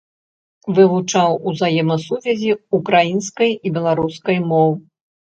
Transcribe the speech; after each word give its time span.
Вывучаў 0.77 1.35
узаемасувязі 1.49 2.49
ўкраінскай 2.77 3.51
і 3.57 3.67
беларускай 3.75 4.37
моў. 4.53 4.69